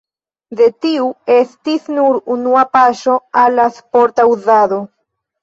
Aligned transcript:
De 0.61 0.69
tiu 0.85 1.03
estis 1.33 1.85
nur 1.97 2.17
unua 2.37 2.65
paŝo 2.79 3.19
al 3.43 3.55
la 3.61 3.69
sporta 3.77 4.27
uzado. 4.33 4.83